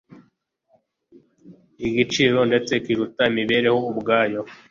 igiciro 1.87 2.39
ndetse 2.49 2.73
kiruta 2.83 3.23
imibereho 3.31 3.79
ubwayo 3.91 4.41